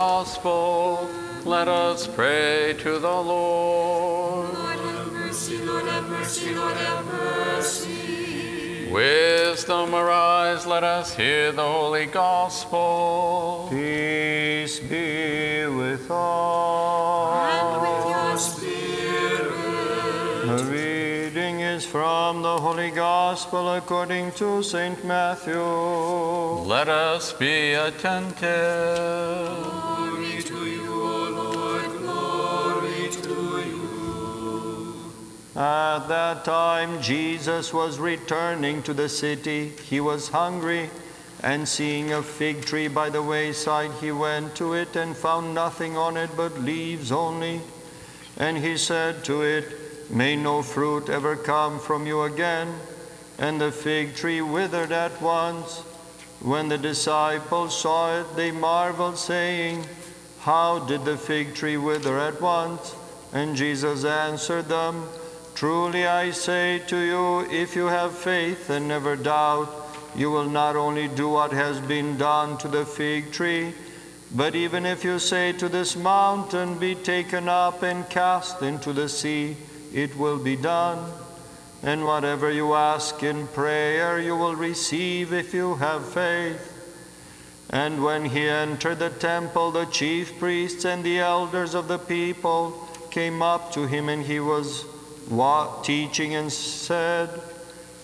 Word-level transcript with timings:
Gospel, 0.00 1.10
let 1.44 1.66
us 1.66 2.06
pray 2.06 2.72
to 2.78 3.00
the 3.00 3.10
Lord. 3.10 4.54
Lord 4.54 4.78
have 4.78 5.12
mercy, 5.12 5.58
Lord 5.58 5.86
have 5.86 6.08
mercy, 6.08 6.54
Lord 6.54 6.76
have 6.76 7.04
mercy. 7.04 8.92
Wisdom 8.92 9.96
arise, 9.96 10.68
let 10.68 10.84
us 10.84 11.16
hear 11.16 11.50
the 11.50 11.64
holy 11.64 12.06
gospel. 12.06 13.66
Peace 13.70 14.78
be 14.78 15.66
with 15.66 16.08
all. 16.12 17.57
From 21.98 22.42
the 22.42 22.58
Holy 22.58 22.92
Gospel 22.92 23.74
according 23.74 24.30
to 24.30 24.62
St. 24.62 25.04
Matthew. 25.04 25.60
Let 25.60 26.88
us 26.88 27.32
be 27.32 27.72
attentive. 27.72 28.38
Glory 29.64 30.40
to 30.42 30.58
you, 30.74 30.92
O 30.92 31.28
Lord, 31.40 31.90
glory 31.98 33.10
to 33.10 33.38
you. 33.66 35.10
At 35.56 36.06
that 36.06 36.44
time, 36.44 37.02
Jesus 37.02 37.74
was 37.74 37.98
returning 37.98 38.80
to 38.84 38.94
the 38.94 39.08
city. 39.08 39.70
He 39.90 39.98
was 39.98 40.28
hungry, 40.28 40.90
and 41.42 41.66
seeing 41.66 42.12
a 42.12 42.22
fig 42.22 42.64
tree 42.64 42.86
by 42.86 43.10
the 43.10 43.24
wayside, 43.24 43.90
he 44.00 44.12
went 44.12 44.54
to 44.54 44.74
it 44.74 44.94
and 44.94 45.16
found 45.16 45.52
nothing 45.52 45.96
on 45.96 46.16
it 46.16 46.30
but 46.36 46.60
leaves 46.60 47.10
only. 47.10 47.60
And 48.36 48.56
he 48.56 48.76
said 48.76 49.24
to 49.24 49.42
it, 49.42 49.87
May 50.10 50.36
no 50.36 50.62
fruit 50.62 51.10
ever 51.10 51.36
come 51.36 51.78
from 51.78 52.06
you 52.06 52.22
again. 52.22 52.72
And 53.38 53.60
the 53.60 53.70
fig 53.70 54.14
tree 54.14 54.40
withered 54.40 54.90
at 54.90 55.20
once. 55.20 55.80
When 56.40 56.68
the 56.68 56.78
disciples 56.78 57.78
saw 57.78 58.20
it, 58.20 58.36
they 58.36 58.50
marveled, 58.50 59.18
saying, 59.18 59.84
How 60.40 60.78
did 60.78 61.04
the 61.04 61.16
fig 61.16 61.54
tree 61.54 61.76
wither 61.76 62.18
at 62.18 62.40
once? 62.40 62.94
And 63.32 63.56
Jesus 63.56 64.04
answered 64.04 64.68
them, 64.68 65.08
Truly 65.54 66.06
I 66.06 66.30
say 66.30 66.80
to 66.86 66.96
you, 66.96 67.40
if 67.50 67.74
you 67.74 67.86
have 67.86 68.16
faith 68.16 68.70
and 68.70 68.86
never 68.86 69.16
doubt, 69.16 69.68
you 70.14 70.30
will 70.30 70.48
not 70.48 70.76
only 70.76 71.08
do 71.08 71.28
what 71.28 71.52
has 71.52 71.80
been 71.80 72.16
done 72.16 72.56
to 72.58 72.68
the 72.68 72.86
fig 72.86 73.32
tree, 73.32 73.74
but 74.34 74.54
even 74.54 74.86
if 74.86 75.04
you 75.04 75.18
say 75.18 75.52
to 75.54 75.68
this 75.68 75.96
mountain, 75.96 76.78
Be 76.78 76.94
taken 76.94 77.48
up 77.48 77.82
and 77.82 78.08
cast 78.08 78.62
into 78.62 78.92
the 78.92 79.08
sea, 79.08 79.56
it 79.92 80.16
will 80.16 80.38
be 80.38 80.56
done. 80.56 81.12
And 81.82 82.04
whatever 82.04 82.50
you 82.50 82.74
ask 82.74 83.22
in 83.22 83.46
prayer, 83.48 84.18
you 84.18 84.36
will 84.36 84.56
receive 84.56 85.32
if 85.32 85.54
you 85.54 85.76
have 85.76 86.06
faith. 86.08 86.74
And 87.70 88.02
when 88.02 88.24
he 88.24 88.48
entered 88.48 88.98
the 88.98 89.10
temple, 89.10 89.70
the 89.70 89.84
chief 89.86 90.38
priests 90.38 90.84
and 90.84 91.04
the 91.04 91.18
elders 91.18 91.74
of 91.74 91.86
the 91.86 91.98
people 91.98 92.88
came 93.10 93.42
up 93.42 93.72
to 93.72 93.86
him, 93.86 94.08
and 94.08 94.22
he 94.24 94.40
was 94.40 94.84
wa- 95.30 95.82
teaching 95.82 96.34
and 96.34 96.52
said, 96.52 97.28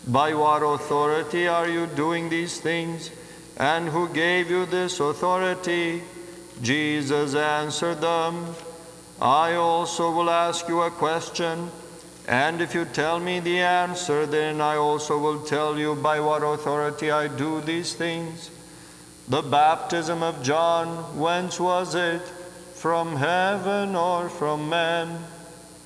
By 0.06 0.34
what 0.34 0.62
authority 0.62 1.48
are 1.48 1.68
you 1.68 1.86
doing 1.86 2.28
these 2.28 2.60
things? 2.60 3.10
And 3.56 3.88
who 3.88 4.08
gave 4.08 4.50
you 4.50 4.66
this 4.66 5.00
authority? 5.00 6.02
Jesus 6.62 7.34
answered 7.34 8.00
them, 8.00 8.54
I 9.20 9.54
also 9.54 10.10
will 10.10 10.28
ask 10.28 10.68
you 10.68 10.82
a 10.82 10.90
question, 10.90 11.70
and 12.26 12.60
if 12.60 12.74
you 12.74 12.84
tell 12.84 13.20
me 13.20 13.40
the 13.40 13.60
answer, 13.60 14.26
then 14.26 14.60
I 14.60 14.76
also 14.76 15.18
will 15.18 15.42
tell 15.44 15.78
you 15.78 15.94
by 15.94 16.20
what 16.20 16.42
authority 16.42 17.10
I 17.10 17.28
do 17.28 17.60
these 17.60 17.94
things. 17.94 18.50
The 19.28 19.42
baptism 19.42 20.22
of 20.22 20.42
John, 20.42 21.18
whence 21.18 21.60
was 21.60 21.94
it? 21.94 22.22
From 22.74 23.16
heaven 23.16 23.94
or 23.94 24.28
from 24.28 24.68
men? 24.68 25.18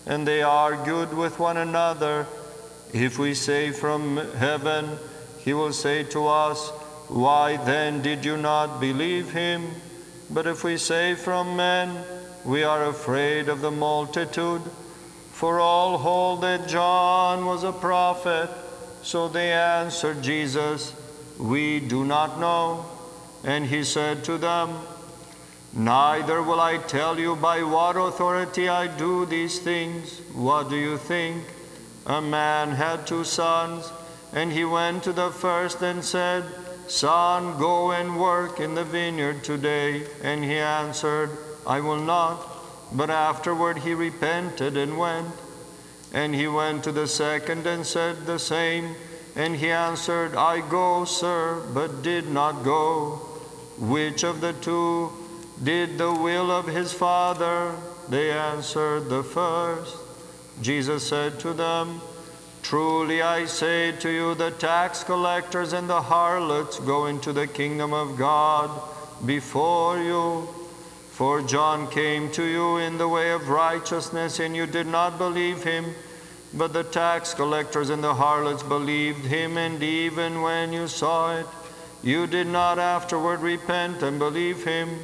And 0.07 0.27
they 0.27 0.43
argued 0.43 1.13
with 1.15 1.39
one 1.39 1.59
another. 1.59 2.27
If 2.93 3.19
we 3.19 3.35
say 3.35 3.71
from 3.71 4.17
heaven, 4.39 4.99
he 5.39 5.53
will 5.53 5.73
say 5.73 6.03
to 6.05 6.27
us, 6.27 6.71
Why 7.09 7.59
then 7.59 8.03
did 8.03 8.25
you 8.25 8.37
not 8.37 8.81
believe 8.81 9.31
him? 9.31 9.71
But 10.31 10.47
if 10.47 10.65
we 10.65 10.77
say 10.79 11.15
from 11.15 11.57
men, 11.57 12.05
we 12.49 12.63
are 12.65 12.85
afraid 12.87 13.51
of 13.51 13.61
the 13.61 13.71
multitude. 13.71 14.63
For 15.33 15.61
all 15.61 15.99
hold 15.99 16.41
that 16.41 16.67
John 16.67 17.45
was 17.45 17.63
a 17.63 17.73
prophet. 17.73 18.49
So 19.03 19.29
they 19.29 19.53
answered 19.53 20.23
Jesus, 20.23 20.95
We 21.39 21.79
do 21.79 22.07
not 22.07 22.41
know. 22.41 22.87
And 23.45 23.67
he 23.67 23.85
said 23.85 24.25
to 24.25 24.39
them, 24.39 24.81
Neither 25.75 26.43
will 26.43 26.59
I 26.59 26.79
tell 26.79 27.21
you 27.21 27.37
by 27.37 27.63
what 27.63 27.99
authority 27.99 28.67
I 28.67 28.87
do 28.87 29.27
these 29.27 29.59
things. 29.59 30.23
What 30.33 30.71
do 30.71 30.77
you 30.77 30.97
think? 30.97 31.45
A 32.07 32.23
man 32.23 32.71
had 32.71 33.07
two 33.07 33.25
sons, 33.25 33.93
and 34.33 34.51
he 34.51 34.65
went 34.65 35.03
to 35.03 35.13
the 35.13 35.31
first 35.31 35.83
and 35.83 36.03
said, 36.03 36.45
Son, 36.87 37.59
go 37.59 37.93
and 37.93 38.19
work 38.19 38.59
in 38.59 38.75
the 38.75 38.85
vineyard 38.85 39.45
today. 39.45 40.07
And 40.23 40.43
he 40.43 40.57
answered, 40.57 41.29
I 41.69 41.81
will 41.81 42.01
not. 42.01 42.45
But 42.93 43.11
afterward 43.11 43.79
he 43.79 43.95
repented 43.95 44.77
and 44.77 44.99
went. 44.99 45.35
And 46.13 46.35
he 46.35 46.49
went 46.49 46.85
to 46.85 46.93
the 46.93 47.07
second 47.07 47.67
and 47.67 47.87
said 47.87 48.25
the 48.25 48.39
same. 48.39 48.97
And 49.37 49.55
he 49.55 49.71
answered, 49.71 50.35
I 50.35 50.69
go, 50.69 51.05
sir, 51.05 51.63
but 51.75 52.03
did 52.03 52.29
not 52.29 52.65
go. 52.65 53.21
Which 53.79 54.25
of 54.25 54.41
the 54.41 54.55
two 54.55 55.13
did 55.63 55.99
the 55.99 56.13
will 56.13 56.51
of 56.51 56.67
his 56.67 56.93
father? 56.93 57.75
They 58.09 58.33
answered, 58.33 59.09
The 59.09 59.23
first. 59.23 59.97
Jesus 60.63 61.07
said 61.07 61.39
to 61.41 61.53
them, 61.53 62.01
Truly 62.63 63.23
I 63.23 63.45
say 63.45 63.93
to 64.01 64.11
you, 64.11 64.35
the 64.35 64.51
tax 64.51 65.05
collectors 65.05 65.73
and 65.73 65.89
the 65.89 66.03
harlots 66.03 66.81
go 66.81 67.07
into 67.07 67.33
the 67.33 67.47
kingdom 67.47 67.93
of 67.93 68.17
God 68.17 68.71
before 69.25 69.99
you. 69.99 70.49
For 71.19 71.43
John 71.43 71.91
came 71.91 72.31
to 72.31 72.45
you 72.45 72.77
in 72.77 72.97
the 72.97 73.09
way 73.09 73.33
of 73.33 73.49
righteousness, 73.49 74.39
and 74.39 74.55
you 74.55 74.67
did 74.67 74.87
not 74.87 75.19
believe 75.19 75.65
him. 75.65 75.97
But 76.55 76.73
the 76.73 76.85
tax 76.85 77.35
collectors 77.35 77.91
and 77.91 78.05
the 78.05 78.15
harlots 78.15 78.63
believed 78.63 79.27
him, 79.27 79.59
and 79.59 79.83
even 79.83 80.43
when 80.43 80.73
you 80.73 80.87
saw 80.87 81.37
it, 81.37 81.47
you 82.05 82.29
did 82.29 82.47
not 82.47 82.79
afterward 82.79 83.41
repent 83.41 84.01
and 84.05 84.21
believe 84.21 84.63
him. 84.63 85.01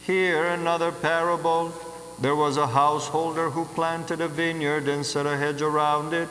Hear 0.00 0.46
another 0.46 0.90
parable. 0.90 1.72
There 2.20 2.34
was 2.34 2.56
a 2.56 2.66
householder 2.66 3.50
who 3.50 3.66
planted 3.66 4.20
a 4.20 4.26
vineyard 4.26 4.88
and 4.88 5.06
set 5.06 5.26
a 5.26 5.36
hedge 5.36 5.62
around 5.62 6.12
it, 6.12 6.28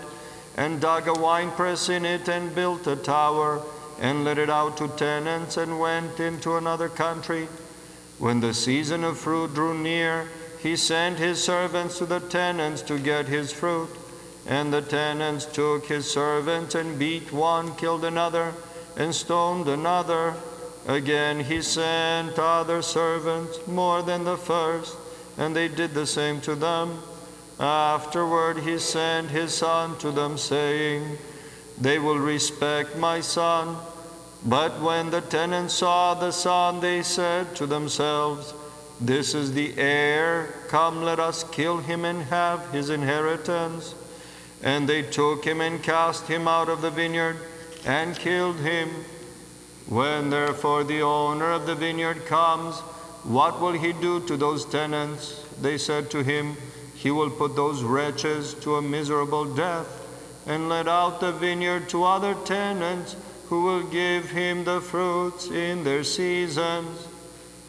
and 0.57 0.81
dug 0.81 1.07
a 1.07 1.13
winepress 1.13 1.87
in 1.87 2.03
it, 2.03 2.27
and 2.27 2.53
built 2.53 2.85
a 2.87 2.97
tower, 2.97 3.61
and 4.01 4.25
let 4.25 4.37
it 4.37 4.49
out 4.49 4.75
to 4.75 4.89
tenants, 4.89 5.55
and 5.55 5.79
went 5.79 6.19
into 6.19 6.57
another 6.57 6.89
country. 6.89 7.47
When 8.19 8.39
the 8.39 8.53
season 8.53 9.03
of 9.03 9.17
fruit 9.17 9.53
drew 9.53 9.77
near, 9.77 10.27
he 10.59 10.75
sent 10.75 11.19
his 11.19 11.43
servants 11.43 11.97
to 11.97 12.05
the 12.05 12.19
tenants 12.19 12.81
to 12.83 12.97
get 12.97 13.27
his 13.27 13.51
fruit. 13.51 13.89
And 14.47 14.73
the 14.73 14.81
tenants 14.81 15.45
took 15.45 15.85
his 15.85 16.09
servants 16.09 16.75
and 16.75 16.99
beat 16.99 17.31
one, 17.31 17.75
killed 17.75 18.05
another, 18.05 18.53
and 18.97 19.13
stoned 19.13 19.67
another. 19.67 20.35
Again 20.87 21.39
he 21.39 21.61
sent 21.61 22.37
other 22.37 22.81
servants, 22.81 23.59
more 23.67 24.01
than 24.01 24.23
the 24.23 24.37
first, 24.37 24.95
and 25.37 25.55
they 25.55 25.67
did 25.67 25.93
the 25.93 26.05
same 26.05 26.41
to 26.41 26.55
them. 26.55 26.99
Afterward 27.59 28.57
he 28.59 28.79
sent 28.79 29.29
his 29.29 29.53
son 29.53 29.97
to 29.99 30.11
them, 30.11 30.37
saying, 30.37 31.17
They 31.79 31.99
will 31.99 32.19
respect 32.19 32.97
my 32.97 33.21
son. 33.21 33.77
But 34.45 34.81
when 34.81 35.09
the 35.09 35.21
tenants 35.21 35.75
saw 35.75 36.13
the 36.13 36.31
son, 36.31 36.81
they 36.81 37.01
said 37.01 37.55
to 37.55 37.65
themselves, 37.65 38.53
This 38.99 39.33
is 39.33 39.53
the 39.53 39.73
heir. 39.77 40.53
Come, 40.67 41.03
let 41.03 41.19
us 41.19 41.45
kill 41.45 41.77
him 41.77 42.03
and 42.03 42.23
have 42.23 42.71
his 42.71 42.89
inheritance. 42.89 43.95
And 44.61 44.87
they 44.87 45.01
took 45.01 45.45
him 45.45 45.61
and 45.61 45.81
cast 45.81 46.27
him 46.27 46.47
out 46.47 46.67
of 46.67 46.81
the 46.81 46.91
vineyard 46.91 47.37
and 47.85 48.17
killed 48.17 48.57
him. 48.57 48.89
When 49.87 50.29
therefore 50.29 50.83
the 50.83 51.01
owner 51.01 51.51
of 51.51 51.65
the 51.65 51.75
vineyard 51.75 52.25
comes, 52.25 52.79
what 53.23 53.61
will 53.61 53.73
he 53.73 53.93
do 53.93 54.19
to 54.27 54.35
those 54.35 54.65
tenants? 54.65 55.45
They 55.61 55.77
said 55.77 56.11
to 56.11 56.23
him, 56.23 56.57
He 56.95 57.11
will 57.11 57.29
put 57.29 57.55
those 57.55 57.81
wretches 57.81 58.53
to 58.55 58.75
a 58.75 58.81
miserable 58.81 59.45
death 59.55 60.01
and 60.45 60.67
let 60.67 60.89
out 60.89 61.21
the 61.21 61.31
vineyard 61.31 61.87
to 61.89 62.03
other 62.03 62.35
tenants 62.45 63.15
who 63.47 63.63
will 63.63 63.83
give 63.83 64.29
him 64.29 64.63
the 64.63 64.81
fruits 64.81 65.47
in 65.49 65.83
their 65.83 66.03
seasons. 66.03 67.07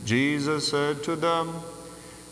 Jesus 0.05 0.69
said 0.69 1.03
to 1.05 1.17
them, 1.17 1.55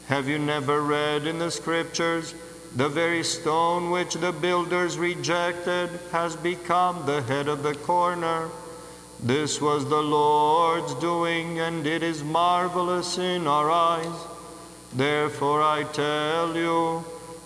Have 0.07 0.29
you 0.29 0.39
never 0.39 0.83
read 0.83 1.27
in 1.27 1.39
the 1.39 1.51
scriptures, 1.51 2.35
the 2.77 2.89
very 2.89 3.23
stone 3.23 3.91
which 3.91 4.15
the 4.15 4.33
builders 4.33 4.99
rejected 4.99 5.91
has 6.11 6.37
become 6.37 7.05
the 7.07 7.23
head 7.23 7.49
of 7.49 7.63
the 7.63 7.75
corner? 7.75 8.49
This 9.23 9.61
was 9.61 9.89
the 9.89 10.03
Lord's 10.03 10.95
doing, 10.95 11.61
and 11.61 11.87
it 11.87 12.03
is 12.03 12.25
marvelous 12.25 13.19
in 13.19 13.47
our 13.47 13.71
eyes. 13.71 14.27
Therefore, 14.93 15.63
I 15.63 15.85
tell 15.85 16.57
you, 16.57 17.05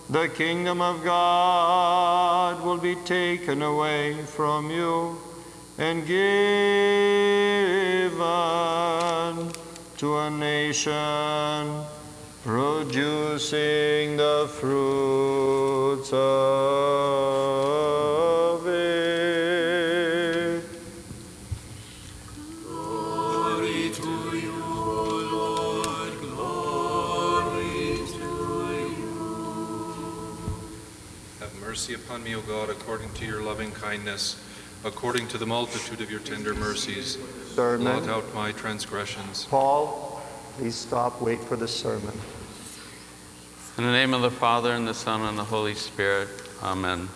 the 0.09 0.27
kingdom 0.29 0.81
of 0.81 1.03
God 1.03 2.63
will 2.63 2.77
be 2.77 2.95
taken 2.95 3.61
away 3.61 4.23
from 4.23 4.71
you 4.71 5.17
and 5.79 6.07
given 6.07 6.17
to 9.97 10.17
a 10.17 10.29
nation 10.31 11.83
producing 12.43 14.17
the 14.17 14.49
fruits 14.53 16.11
of 16.11 16.17
it. 18.65 20.63
Glory 22.63 23.91
to 23.91 24.37
you, 24.37 24.63
O 24.63 25.19
Lord, 25.31 26.19
glory 26.21 27.97
to 28.07 28.29
you. 28.97 29.15
Have 31.39 31.53
mercy 31.61 31.93
upon 31.93 32.23
me, 32.23 32.33
O 32.35 32.41
God, 32.41 32.69
according 32.71 33.11
to 33.13 33.25
your 33.25 33.41
loving 33.43 33.71
kindness, 33.71 34.37
according 34.87 35.27
to 35.27 35.37
the 35.37 35.45
multitude 35.45 35.99
of 35.99 36.09
your 36.09 36.21
tender 36.21 36.55
mercies. 36.55 37.17
Blot 37.55 38.07
out 38.07 38.33
my 38.33 38.53
transgressions. 38.53 39.45
Paul, 39.45 40.21
please 40.57 40.75
stop, 40.75 41.21
wait 41.21 41.41
for 41.41 41.57
the 41.57 41.67
sermon. 41.67 42.13
In 43.77 43.83
the 43.83 43.91
name 43.91 44.13
of 44.13 44.21
the 44.21 44.31
Father, 44.31 44.71
and 44.71 44.87
the 44.87 44.93
Son, 44.93 45.21
and 45.23 45.37
the 45.37 45.43
Holy 45.43 45.75
Spirit. 45.75 46.29
Amen. 46.63 47.09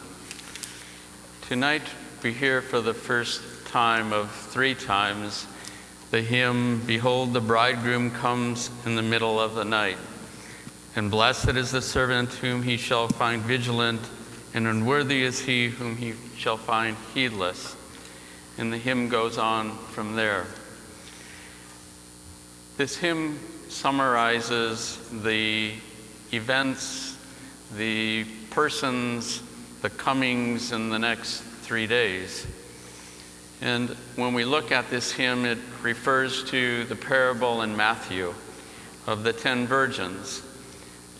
Tonight, 1.47 1.83
we 2.21 2.33
hear 2.33 2.61
for 2.61 2.81
the 2.81 2.93
first 2.93 3.41
time 3.67 4.11
of 4.11 4.29
three 4.31 4.75
times 4.75 5.47
the 6.11 6.21
hymn, 6.21 6.81
Behold, 6.85 7.31
the 7.31 7.39
bridegroom 7.39 8.11
comes 8.11 8.69
in 8.85 8.95
the 8.95 9.01
middle 9.01 9.39
of 9.39 9.55
the 9.55 9.63
night. 9.63 9.97
And 10.97 11.09
blessed 11.09 11.55
is 11.55 11.71
the 11.71 11.81
servant 11.81 12.33
whom 12.33 12.63
he 12.63 12.75
shall 12.75 13.07
find 13.07 13.41
vigilant, 13.41 14.01
and 14.53 14.67
unworthy 14.67 15.23
is 15.23 15.39
he 15.39 15.69
whom 15.69 15.97
he 15.97 16.13
shall 16.37 16.57
find 16.57 16.97
heedless. 17.13 17.75
And 18.57 18.71
the 18.71 18.77
hymn 18.77 19.09
goes 19.09 19.37
on 19.37 19.77
from 19.87 20.15
there. 20.15 20.45
This 22.77 22.97
hymn 22.97 23.39
summarizes 23.69 24.99
the 25.23 25.73
events, 26.33 27.17
the 27.75 28.25
persons, 28.49 29.41
the 29.81 29.89
comings 29.89 30.71
in 30.71 30.89
the 30.89 30.99
next 30.99 31.41
three 31.61 31.87
days. 31.87 32.45
And 33.61 33.89
when 34.15 34.33
we 34.33 34.43
look 34.43 34.71
at 34.71 34.89
this 34.89 35.11
hymn, 35.11 35.45
it 35.45 35.59
refers 35.81 36.43
to 36.45 36.83
the 36.85 36.95
parable 36.95 37.61
in 37.61 37.77
Matthew 37.77 38.33
of 39.07 39.23
the 39.23 39.33
ten 39.33 39.67
virgins. 39.67 40.43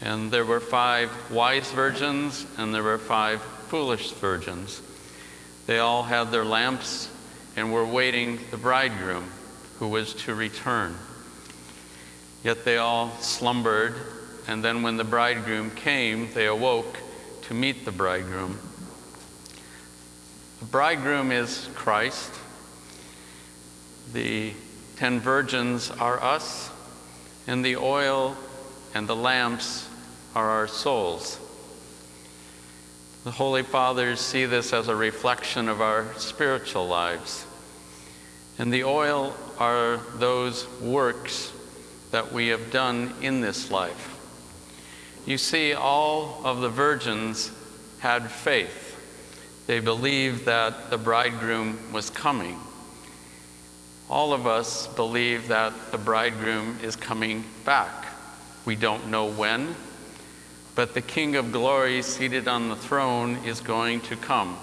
And 0.02 0.32
there 0.32 0.46
were 0.46 0.60
five 0.60 1.12
wise 1.32 1.72
virgins 1.72 2.46
and 2.58 2.74
there 2.74 2.84
were 2.84 2.98
five 2.98 3.42
foolish 3.42 4.12
virgins. 4.12 4.82
They 5.68 5.80
all 5.80 6.04
had 6.04 6.32
their 6.32 6.44
lamps 6.44 7.10
and 7.56 7.72
were 7.72 7.86
waiting 7.86 8.40
the 8.50 8.58
bridegroom 8.58 9.30
who 9.80 9.88
was 9.88 10.14
to 10.14 10.34
return. 10.36 10.96
Yet 12.44 12.66
they 12.66 12.78
all 12.78 13.12
slumbered, 13.20 13.96
and 14.48 14.64
then 14.64 14.82
when 14.82 14.98
the 14.98 15.04
bridegroom 15.04 15.72
came, 15.72 16.34
they 16.34 16.48
awoke 16.48 16.98
to 17.44 17.54
meet 17.54 17.86
the 17.86 17.92
bridegroom. 17.92 18.58
The 20.60 20.66
bridegroom 20.66 21.32
is 21.32 21.70
Christ. 21.76 22.32
The 24.14 24.54
ten 24.98 25.20
virgins 25.20 25.92
are 25.92 26.22
us, 26.22 26.72
and 27.48 27.64
the 27.64 27.78
oil 27.78 28.36
and 28.94 29.08
the 29.08 29.16
lamps 29.16 29.88
are 30.36 30.50
our 30.50 30.68
souls. 30.68 31.40
The 33.24 33.32
Holy 33.32 33.64
Fathers 33.64 34.20
see 34.20 34.46
this 34.46 34.74
as 34.74 34.88
a 34.88 34.96
reflection 34.96 35.70
of 35.70 35.82
our 35.82 36.14
spiritual 36.18 36.88
lives. 36.88 37.46
And 38.58 38.74
the 38.74 38.84
oil 38.84 39.36
are 39.60 39.98
those 40.16 40.68
works 40.80 41.52
that 42.12 42.32
we 42.32 42.48
have 42.48 42.72
done 42.72 43.14
in 43.22 43.42
this 43.42 43.72
life. 43.72 44.18
You 45.26 45.38
see, 45.38 45.74
all 45.74 46.42
of 46.44 46.62
the 46.62 46.70
virgins 46.70 47.52
had 48.00 48.30
faith. 48.32 48.98
They 49.68 49.80
believed 49.80 50.46
that 50.46 50.90
the 50.90 50.98
bridegroom 50.98 51.94
was 51.94 52.10
coming. 52.10 52.60
All 54.10 54.34
of 54.34 54.48
us 54.48 54.88
believe 54.88 55.48
that 55.50 55.74
the 55.92 55.98
bridegroom 55.98 56.80
is 56.82 56.96
coming 56.96 57.44
back. 57.66 58.08
We 58.66 58.76
don't 58.76 59.08
know 59.08 59.28
when, 59.28 59.76
but 60.76 60.94
the 60.94 61.02
King 61.02 61.36
of 61.36 61.52
glory 61.52 62.02
seated 62.02 62.48
on 62.48 62.70
the 62.70 62.76
throne 62.76 63.38
is 63.46 63.60
going 63.60 64.02
to 64.02 64.16
come, 64.16 64.58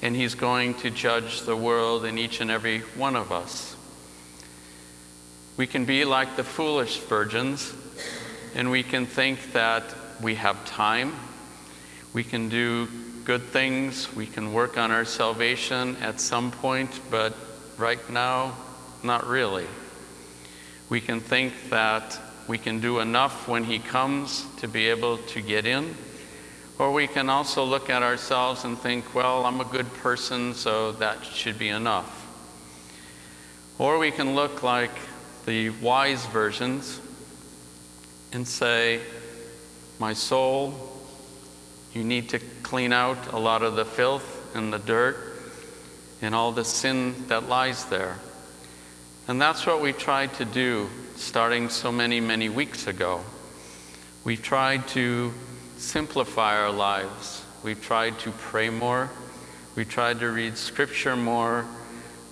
and 0.00 0.16
he's 0.16 0.34
going 0.34 0.74
to 0.74 0.90
judge 0.90 1.42
the 1.42 1.56
world 1.56 2.04
and 2.04 2.18
each 2.18 2.40
and 2.40 2.50
every 2.50 2.80
one 2.96 3.16
of 3.16 3.30
us. 3.30 3.76
We 5.56 5.66
can 5.66 5.84
be 5.84 6.04
like 6.04 6.36
the 6.36 6.44
foolish 6.44 6.98
virgins, 6.98 7.74
and 8.54 8.70
we 8.70 8.82
can 8.82 9.06
think 9.06 9.52
that 9.52 9.84
we 10.22 10.36
have 10.36 10.64
time. 10.64 11.14
We 12.14 12.24
can 12.24 12.48
do 12.48 12.88
good 13.24 13.42
things. 13.42 14.14
We 14.14 14.26
can 14.26 14.52
work 14.52 14.78
on 14.78 14.90
our 14.90 15.04
salvation 15.04 15.96
at 15.96 16.20
some 16.20 16.50
point, 16.50 17.00
but 17.10 17.34
right 17.76 18.10
now, 18.10 18.56
not 19.02 19.26
really. 19.26 19.66
We 20.88 21.00
can 21.00 21.20
think 21.20 21.52
that 21.70 22.18
we 22.48 22.58
can 22.58 22.80
do 22.80 22.98
enough 23.00 23.48
when 23.48 23.64
He 23.64 23.78
comes 23.78 24.46
to 24.58 24.68
be 24.68 24.88
able 24.88 25.18
to 25.18 25.40
get 25.40 25.66
in. 25.66 25.94
Or 26.78 26.92
we 26.92 27.06
can 27.06 27.28
also 27.28 27.64
look 27.64 27.90
at 27.90 28.02
ourselves 28.02 28.64
and 28.64 28.78
think, 28.78 29.14
well, 29.14 29.44
I'm 29.44 29.60
a 29.60 29.64
good 29.64 29.92
person, 29.94 30.54
so 30.54 30.92
that 30.92 31.24
should 31.24 31.58
be 31.58 31.68
enough. 31.68 32.18
Or 33.78 33.98
we 33.98 34.10
can 34.10 34.34
look 34.34 34.62
like 34.62 34.90
the 35.46 35.70
wise 35.70 36.24
versions 36.26 37.00
and 38.32 38.46
say, 38.46 39.00
My 39.98 40.12
soul, 40.12 40.74
you 41.92 42.04
need 42.04 42.28
to 42.30 42.38
clean 42.62 42.92
out 42.92 43.32
a 43.32 43.38
lot 43.38 43.62
of 43.62 43.76
the 43.76 43.84
filth 43.84 44.54
and 44.54 44.72
the 44.72 44.78
dirt 44.78 45.16
and 46.20 46.34
all 46.34 46.52
the 46.52 46.64
sin 46.64 47.26
that 47.28 47.48
lies 47.48 47.84
there. 47.86 48.18
And 49.28 49.40
that's 49.40 49.66
what 49.66 49.80
we 49.80 49.92
try 49.92 50.26
to 50.28 50.44
do 50.44 50.88
starting 51.16 51.68
so 51.68 51.92
many, 51.92 52.20
many 52.20 52.48
weeks 52.48 52.86
ago. 52.86 53.20
We've 54.24 54.42
tried 54.42 54.88
to 54.88 55.32
simplify 55.76 56.56
our 56.56 56.70
lives. 56.70 57.44
We've 57.62 57.82
tried 57.82 58.18
to 58.20 58.30
pray 58.30 58.70
more. 58.70 59.10
We 59.74 59.84
tried 59.84 60.20
to 60.20 60.30
read 60.30 60.56
scripture 60.56 61.16
more. 61.16 61.64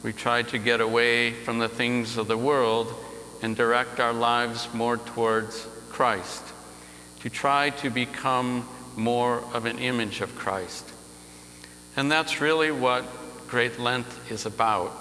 We 0.03 0.13
tried 0.13 0.49
to 0.49 0.59
get 0.59 0.81
away 0.81 1.33
from 1.33 1.59
the 1.59 1.69
things 1.69 2.17
of 2.17 2.29
the 2.29 2.37
world 2.37 2.95
and 3.43 3.57
direct 3.57 4.01
our 4.01 4.13
lives 4.13 4.69
more 4.73 4.97
towards 4.99 5.67
Christ, 5.91 6.43
to 7.21 7.31
try 7.31 7.71
to 7.71 7.91
become 7.91 8.69
more 8.97 9.43
of 9.53 9.67
an 9.67 9.79
image 9.79 10.21
of 10.21 10.35
Christ. 10.37 10.87
And 11.97 12.11
that's 12.11 12.41
really 12.41 12.71
what 12.71 13.05
Great 13.49 13.79
Lent 13.79 14.07
is 14.31 14.47
about. 14.47 14.93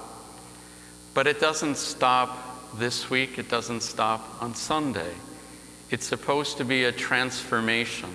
But 1.13 1.27
it 1.27 1.39
doesn't 1.39 1.77
stop 1.77 2.48
this 2.75 3.09
week, 3.09 3.37
it 3.37 3.49
doesn't 3.49 3.81
stop 3.81 4.41
on 4.41 4.55
Sunday. 4.55 5.11
It's 5.89 6.05
supposed 6.05 6.57
to 6.57 6.65
be 6.65 6.85
a 6.85 6.91
transformation. 6.91 8.09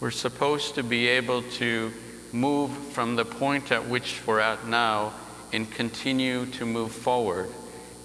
We're 0.00 0.10
supposed 0.10 0.74
to 0.74 0.82
be 0.82 1.08
able 1.08 1.42
to 1.42 1.92
move 2.32 2.70
from 2.92 3.16
the 3.16 3.24
point 3.24 3.72
at 3.72 3.88
which 3.88 4.20
we're 4.26 4.40
at 4.40 4.66
now 4.66 5.12
and 5.52 5.70
continue 5.70 6.46
to 6.46 6.66
move 6.66 6.92
forward 6.92 7.48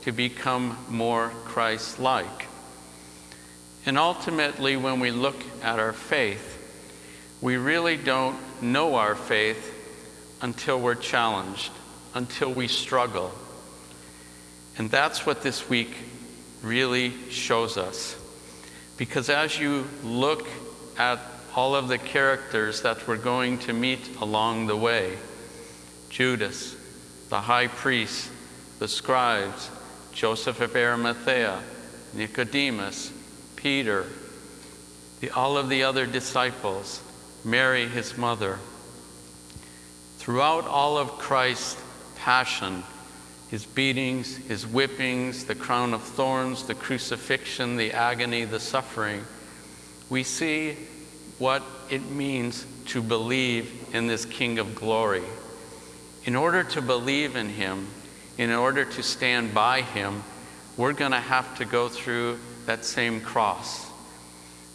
to 0.02 0.12
become 0.12 0.78
more 0.90 1.32
Christ 1.46 2.00
like. 2.00 2.48
And 3.86 3.98
ultimately, 3.98 4.78
when 4.78 5.00
we 5.00 5.12
look 5.12 5.36
at 5.62 5.80
our 5.80 5.94
faith, 5.94 6.54
we 7.42 7.58
really 7.58 7.98
don't 7.98 8.38
know 8.62 8.96
our 8.96 9.16
faith 9.16 9.74
until 10.42 10.80
we're 10.80 10.96
challenged, 10.96 11.72
until 12.14 12.52
we 12.52 12.68
struggle. 12.68 13.32
And 14.78 14.92
that's 14.92 15.26
what 15.26 15.42
this 15.42 15.70
week 15.70 15.96
really 16.62 17.14
shows 17.30 17.78
us. 17.78 18.16
Because 18.98 19.30
as 19.30 19.60
you 19.60 19.88
look 20.04 20.48
at 20.98 21.20
all 21.56 21.76
of 21.76 21.88
the 21.88 21.98
characters 21.98 22.82
that 22.82 23.08
we're 23.08 23.18
going 23.18 23.58
to 23.60 23.74
meet 23.74 24.18
along 24.22 24.68
the 24.68 24.78
way 24.78 25.18
Judas, 26.10 26.76
the 27.30 27.42
high 27.42 27.68
priest, 27.68 28.30
the 28.80 28.88
scribes, 28.88 29.70
Joseph 30.14 30.62
of 30.62 30.76
Arimathea, 30.76 31.62
Nicodemus, 32.14 33.12
Peter, 33.56 34.06
the, 35.20 35.32
all 35.32 35.58
of 35.58 35.70
the 35.70 35.84
other 35.84 36.06
disciples, 36.06 37.02
Mary, 37.44 37.88
his 37.88 38.18
mother. 38.18 38.60
Throughout 40.18 40.66
all 40.66 40.98
of 40.98 41.18
Christ's 41.18 41.82
passion, 42.16 42.84
his 43.50 43.66
beatings, 43.66 44.38
his 44.38 44.64
whippings, 44.64 45.46
the 45.46 45.56
crown 45.56 45.94
of 45.94 46.04
thorns, 46.04 46.64
the 46.64 46.76
crucifixion, 46.76 47.78
the 47.78 47.94
agony, 47.94 48.46
the 48.46 48.60
suffering, 48.60 49.24
we 50.10 50.24
see 50.24 50.76
what 51.38 51.64
it 51.90 52.04
means 52.10 52.66
to 52.88 53.02
believe 53.02 53.90
in 53.94 54.08
this 54.08 54.26
King 54.26 54.60
of 54.60 54.76
glory. 54.76 55.24
In 56.26 56.36
order 56.36 56.64
to 56.64 56.82
believe 56.82 57.36
in 57.36 57.50
him, 57.50 57.88
in 58.38 58.52
order 58.52 58.86
to 58.86 59.04
stand 59.04 59.54
by 59.54 59.82
him, 59.82 60.24
we're 60.76 60.94
going 60.94 61.12
to 61.12 61.20
have 61.20 61.58
to 61.58 61.66
go 61.66 61.90
through 61.90 62.40
that 62.66 62.86
same 62.86 63.22
cross. 63.22 63.90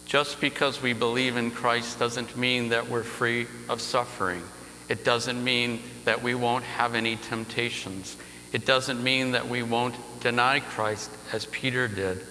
Just 0.05 0.41
because 0.41 0.81
we 0.81 0.93
believe 0.93 1.37
in 1.37 1.51
Christ 1.51 1.99
doesn't 1.99 2.35
mean 2.37 2.69
that 2.69 2.89
we're 2.89 3.03
free 3.03 3.47
of 3.69 3.81
suffering. 3.81 4.43
It 4.89 5.05
doesn't 5.05 5.43
mean 5.43 5.81
that 6.05 6.21
we 6.21 6.35
won't 6.35 6.65
have 6.65 6.93
any 6.93 7.15
temptations. 7.15 8.17
It 8.53 8.65
doesn't 8.65 9.03
mean 9.03 9.31
that 9.31 9.49
we 9.49 9.63
won't 9.63 9.95
deny 10.21 10.59
Christ 10.61 11.11
as 11.33 11.45
Peter 11.47 11.87
did. 11.87 12.23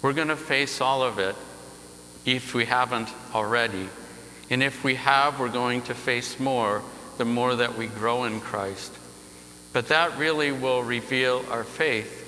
We're 0.00 0.12
going 0.12 0.28
to 0.28 0.36
face 0.36 0.80
all 0.80 1.02
of 1.02 1.18
it 1.18 1.34
if 2.24 2.54
we 2.54 2.64
haven't 2.64 3.08
already. 3.34 3.88
And 4.48 4.62
if 4.62 4.84
we 4.84 4.94
have, 4.94 5.40
we're 5.40 5.48
going 5.48 5.82
to 5.82 5.94
face 5.94 6.38
more 6.38 6.82
the 7.18 7.24
more 7.24 7.56
that 7.56 7.76
we 7.76 7.88
grow 7.88 8.24
in 8.24 8.40
Christ. 8.40 8.92
But 9.72 9.88
that 9.88 10.16
really 10.18 10.52
will 10.52 10.82
reveal 10.82 11.44
our 11.50 11.64
faith 11.64 12.22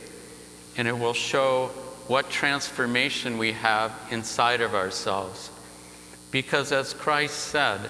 and 0.76 0.88
it 0.88 0.98
will 0.98 1.14
show 1.14 1.68
what 2.08 2.30
transformation 2.30 3.38
we 3.38 3.52
have 3.52 3.92
inside 4.10 4.60
of 4.60 4.74
ourselves. 4.74 5.50
Because 6.30 6.72
as 6.72 6.94
Christ 6.94 7.36
said, 7.36 7.80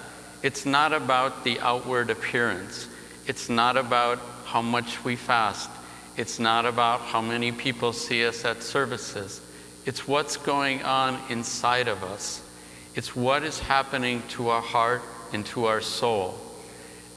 it's 0.43 0.65
not 0.65 0.93
about 0.93 1.43
the 1.43 1.59
outward 1.59 2.09
appearance, 2.09 2.87
it's 3.27 3.49
not 3.49 3.77
about 3.77 4.19
how 4.49 4.63
much 4.63 5.03
we 5.03 5.15
fast, 5.15 5.69
it's 6.17 6.39
not 6.39 6.65
about 6.65 7.01
how 7.01 7.21
many 7.21 7.51
people 7.51 7.93
see 7.93 8.25
us 8.25 8.43
at 8.43 8.63
services. 8.63 9.41
It's 9.85 10.07
what's 10.07 10.37
going 10.37 10.81
on 10.83 11.19
inside 11.29 11.87
of 11.87 12.03
us. 12.03 12.41
It's 12.95 13.15
what 13.15 13.43
is 13.43 13.59
happening 13.59 14.23
to 14.29 14.49
our 14.49 14.61
heart 14.61 15.03
and 15.31 15.45
to 15.47 15.65
our 15.65 15.81
soul. 15.81 16.37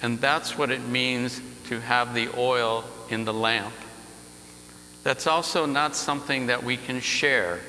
And 0.02 0.20
that's 0.20 0.58
what 0.58 0.70
it 0.70 0.86
means 0.86 1.40
to 1.68 1.80
have 1.80 2.14
the 2.14 2.28
oil 2.36 2.84
in 3.08 3.24
the 3.24 3.32
lamp. 3.32 3.72
That's 5.02 5.26
also 5.26 5.64
not 5.64 5.96
something 5.96 6.46
that 6.46 6.62
we 6.62 6.76
can 6.76 7.00
share. 7.00 7.60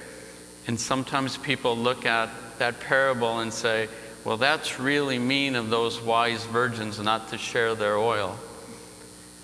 And 0.68 0.80
sometimes 0.80 1.38
people 1.38 1.78
look 1.78 2.06
at 2.06 2.30
that 2.60 2.82
parable 2.82 3.40
and 3.40 3.52
say, 3.52 3.88
well, 4.26 4.38
that's 4.38 4.80
really 4.80 5.20
mean 5.20 5.56
of 5.56 5.70
those 5.70 6.02
wise 6.02 6.46
virgins 6.46 7.00
not 7.00 7.30
to 7.30 7.38
share 7.38 7.76
their 7.76 7.98
oil. 7.98 8.38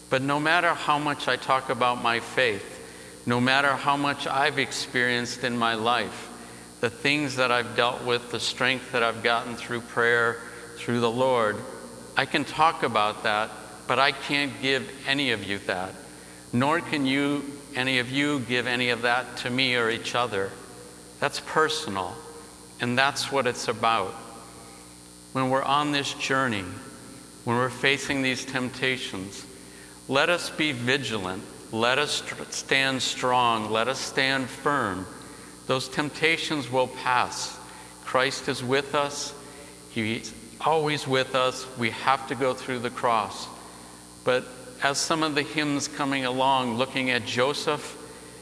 But 0.10 0.22
no 0.22 0.40
matter 0.40 0.74
how 0.74 0.98
much 0.98 1.28
I 1.28 1.36
talk 1.36 1.70
about 1.70 2.02
my 2.02 2.20
faith, 2.20 2.78
no 3.26 3.40
matter 3.40 3.74
how 3.74 3.96
much 3.96 4.26
I've 4.26 4.58
experienced 4.58 5.44
in 5.44 5.58
my 5.58 5.76
life, 5.76 6.30
the 6.82 6.90
things 6.90 7.36
that 7.36 7.52
I've 7.52 7.76
dealt 7.76 8.04
with, 8.04 8.32
the 8.32 8.40
strength 8.40 8.92
that 8.94 9.04
I've 9.04 9.22
gotten 9.22 9.56
through 9.56 9.82
prayer, 9.82 10.38
through 10.78 11.02
the 11.02 11.12
Lord, 11.12 11.58
I 12.18 12.26
can 12.26 12.44
talk 12.44 12.84
about 12.84 13.24
that, 13.24 13.52
but 13.88 14.00
I 14.00 14.12
can't 14.12 14.52
give 14.62 14.90
any 15.06 15.32
of 15.32 15.44
you 15.44 15.60
that. 15.60 15.94
Nor 16.52 16.82
can 16.82 17.06
you, 17.06 17.44
any 17.76 18.00
of 18.00 18.10
you, 18.10 18.40
give 18.40 18.66
any 18.66 18.90
of 18.90 19.04
that 19.04 19.38
to 19.38 19.50
me 19.50 19.76
or 19.76 19.90
each 19.90 20.16
other. 20.16 20.50
That's 21.20 21.40
personal, 21.42 22.16
and 22.80 22.98
that's 22.98 23.32
what 23.32 23.46
it's 23.46 23.68
about. 23.68 24.14
When 25.34 25.50
we're 25.50 25.64
on 25.64 25.92
this 25.92 26.14
journey, 26.16 26.66
when 27.44 27.58
we're 27.58 27.70
facing 27.70 28.22
these 28.22 28.46
temptations, 28.46 29.46
let 30.10 30.30
us 30.30 30.50
be 30.50 30.74
vigilant. 30.74 31.44
Let 31.72 32.00
us 32.00 32.24
stand 32.50 33.02
strong. 33.02 33.70
Let 33.70 33.88
us 33.88 34.00
stand 34.00 34.50
firm. 34.50 35.06
Those 35.68 35.88
temptations 35.88 36.70
will 36.70 36.88
pass. 36.88 37.58
Christ 38.04 38.50
is 38.50 38.64
with 38.64 38.96
us. 38.96 39.36
He's 39.92 40.34
always 40.60 41.08
with 41.08 41.36
us. 41.36 41.68
We 41.78 41.92
have 41.92 42.28
to 42.28 42.36
go 42.36 42.56
through 42.56 42.80
the 42.80 42.90
cross. 42.90 43.48
But 44.24 44.46
as 44.82 44.98
some 44.98 45.22
of 45.22 45.36
the 45.36 45.44
hymns 45.44 45.88
coming 45.88 46.26
along, 46.26 46.76
looking 46.76 47.12
at 47.12 47.26
Joseph 47.26 47.96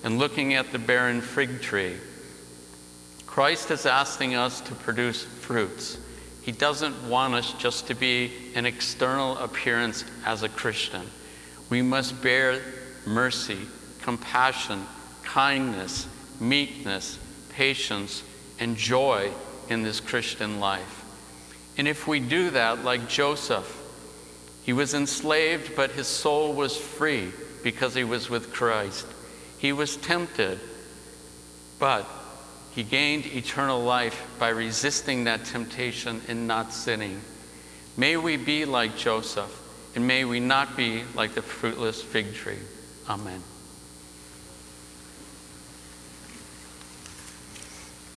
and 0.06 0.20
looking 0.20 0.54
at 0.54 0.72
the 0.72 0.80
barren 0.80 1.20
fig 1.20 1.62
tree, 1.62 1.98
Christ 3.26 3.72
is 3.72 3.86
asking 3.86 4.36
us 4.36 4.62
to 4.62 4.74
produce 4.74 5.24
fruits. 5.24 5.98
He 6.44 6.54
doesn't 6.54 7.10
want 7.10 7.34
us 7.34 7.52
just 7.60 7.88
to 7.88 7.94
be 7.94 8.32
an 8.56 8.66
external 8.66 9.38
appearance 9.40 10.06
as 10.26 10.44
a 10.44 10.50
Christian. 10.50 11.02
We 11.70 11.82
must 11.82 12.22
bear 12.22 12.62
mercy, 13.06 13.60
compassion, 14.02 14.86
kindness, 15.24 16.08
meekness, 16.40 17.20
patience, 17.50 18.24
and 18.60 18.78
joy 18.78 19.32
in 19.70 19.84
this 19.84 20.00
Christian 20.00 20.60
life. 20.60 21.06
And 21.78 21.88
if 21.88 22.08
we 22.08 22.20
do 22.20 22.52
that, 22.52 22.84
like 22.84 23.10
Joseph, 23.10 23.84
he 24.64 24.74
was 24.74 24.94
enslaved, 24.94 25.76
but 25.76 25.92
his 25.92 26.08
soul 26.08 26.54
was 26.54 26.76
free 26.76 27.32
because 27.64 27.94
he 27.94 28.04
was 28.04 28.30
with 28.30 28.52
Christ. 28.52 29.06
He 29.58 29.74
was 29.74 29.98
tempted, 29.98 30.60
but 31.80 32.08
he 32.72 32.84
gained 32.84 33.26
eternal 33.26 33.82
life 33.82 34.28
by 34.40 34.50
resisting 34.50 35.24
that 35.24 35.46
temptation 35.46 36.22
and 36.28 36.48
not 36.48 36.74
sinning. 36.74 37.22
May 37.96 38.18
we 38.18 38.38
be 38.38 38.66
like 38.66 38.98
Joseph, 38.98 39.52
and 39.98 40.06
may 40.06 40.26
we 40.26 40.40
not 40.40 40.78
be 40.78 41.02
like 41.16 41.34
the 41.34 41.42
fruitless 41.42 42.04
fig 42.04 42.32
tree. 42.36 42.60
Amen. 43.10 43.42